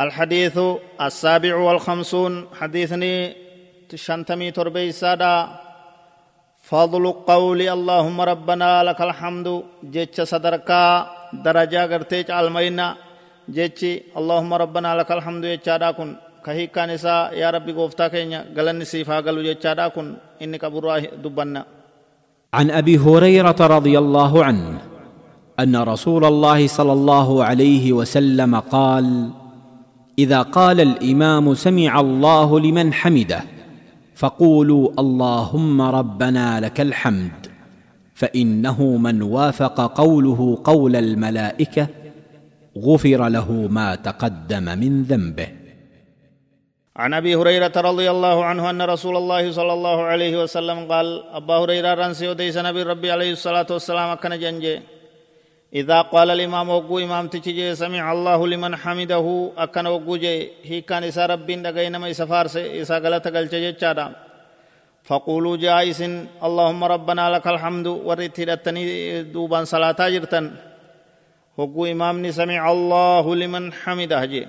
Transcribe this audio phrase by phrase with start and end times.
[0.00, 0.56] الحديث
[1.00, 3.36] السابع والخمسون حديثني
[3.94, 5.48] شنتمي تربي سادا
[6.62, 11.06] فضل قول اللهم ربنا لك الحمد جيتش صدركا
[11.44, 12.96] درجة غرتيج المينا
[13.50, 13.80] جيتش
[14.16, 16.16] اللهم ربنا لك الحمد يجادا كن.
[16.44, 20.16] كهيكا نساء يا ربي قفتا كينيا غلن سيفا قلو يجادا كن.
[20.42, 21.62] إنك براه دبنا.
[22.54, 24.78] عن أبي هريرة رضي الله عنه
[25.60, 29.06] أن رسول الله صلى الله عليه وسلم قال
[30.18, 33.42] إذا قال الإمام سمع الله لمن حمده
[34.14, 37.46] فقولوا اللهم ربنا لك الحمد
[38.14, 41.86] فإنه من وافق قوله قول الملائكة
[42.78, 45.48] غفر له ما تقدم من ذنبه.
[46.96, 51.54] عن أبي هريرة رضي الله عنه أن رسول الله صلى الله عليه وسلم قال أبا
[51.54, 54.80] هريرة رنسي وديس نبي ربي عليه الصلاة والسلام كان جنجي.
[55.74, 59.26] إذا قال الإمام وقو إمام تجي سمع الله لمن حمده
[59.56, 64.06] أكن وقو جي هي كان إسا ربين دقائي نما إسا فارس إسا غلط جيچادا
[65.02, 66.00] فقولوا جائس
[66.46, 70.46] اللهم ربنا لك الحمد ورث رتني دوبان صلاة جرتن.
[71.56, 74.46] وقو إمامني سمع الله لمن حمده جي.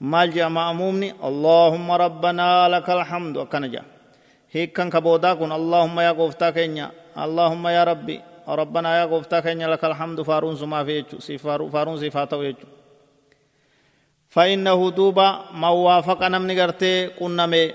[0.00, 3.82] مال جاء مأمومني اللهم ربنا لك الحمد أكن جا.
[4.52, 8.20] هي كان كبودا كن اللهم يا قفتا كينيا اللهم يا ربي.
[8.54, 12.68] ربنا يا قفتا كن لك الحمد فارون سما في فارون صفاته يجو.
[14.28, 17.72] فإنه دوبا ما وافق نمني غرتي قنمي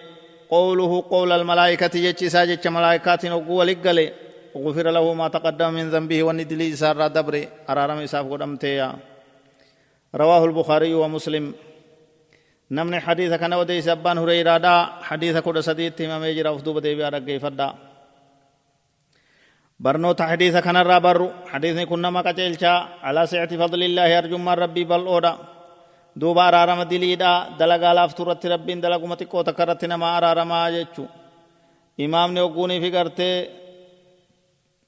[0.49, 4.13] قوله قول الملائكة جتش ساجتش ملائكات نقوى لقلي
[4.57, 7.49] غفر له ما تقدم من ذنبه وندلي سار دبري.
[7.69, 8.95] أرارم إساف قدمتيا
[10.15, 11.53] رواه البخاري ومسلم.
[12.71, 14.75] نمني حديث كان ودي سبان هريرا دا.
[15.01, 17.73] حديث كود سديت ما ميجرا فدوب دي بيارك فدا.
[19.79, 21.19] برنوت حديث كان الرابر
[21.51, 22.73] حديث كنا ما قتلشا
[23.03, 25.33] على سعة فضل الله أرجو من ربي بل أودا
[26.15, 31.05] دوبا أرارم دليدا دلقا لافتورت ربين دلقو متكو تكرت نما أرارم آجيچو
[32.05, 33.29] إمام نے وقوني في کرتے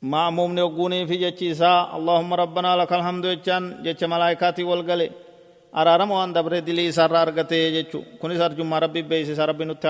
[0.02, 5.10] معموم نے وقوني في جچيسا اللهم ربنا لك الحمد جچان جچ ملائكاتي والگلے
[5.76, 9.88] أرارم وان دبر دلی سر أرگتے جچو كوني سر جمع ربي بيسي سر ربي نتہ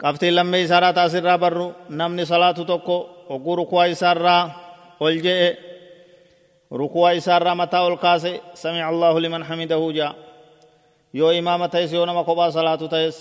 [0.00, 2.96] أرارم qabxii lammee isaadhaa taasirraa barru namni salaatu tokko
[3.34, 4.42] oguu rukuwaa isaarraa
[5.00, 5.48] ol je'e
[6.80, 10.14] rukuwaa isaarraa mataa ol kaase samica allahu liman hamidahu jaa
[11.18, 13.16] yoo imaama ta'es yoo nama kophaa salaatu ta'es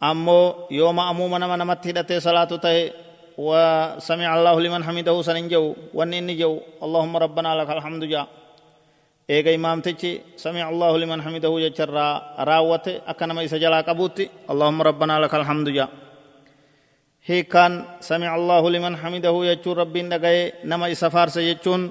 [0.00, 3.06] ammoo yoo ma'amuuma nama namatti hidhatee salaatu ta'e
[3.46, 5.64] وسمع الله لمن حمده سننجو
[5.98, 6.52] ونني جو
[6.84, 8.26] اللهم ربنا لك الحمد جاء
[9.28, 10.10] eega imaamtichi
[10.42, 15.70] samic allahu liman hamidahu jecharraa raawwate akka nama isa jalaa qabuutti allahumma rabbanaa laka alhamdu
[15.78, 15.86] ja
[17.28, 17.72] hiikkaan
[18.08, 21.82] samic allahu liman hamidahu jechuun rabbiin dhagaye nama isa faarse jechuun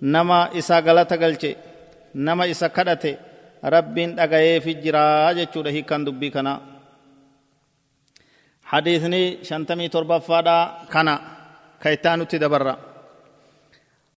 [0.00, 1.50] nama isa galata galche
[2.14, 3.18] nama isa kadhate
[3.74, 6.58] rabbiin dhagayeefi jiraa jechuudha hiikkaan dubbii kanaa
[8.72, 10.58] حديثني شنتمي تربفادا
[10.92, 11.08] كان
[11.82, 12.74] كيتانو تدبرّا